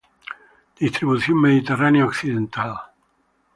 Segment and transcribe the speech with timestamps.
[0.83, 2.71] Distribución mediterránea occidental.